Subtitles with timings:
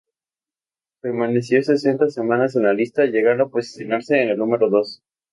[1.01, 5.03] Permaneció sesenta semanas en la lista, llegando a posicionarse en el número dos.